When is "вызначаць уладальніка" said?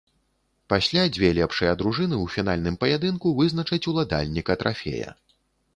3.43-4.53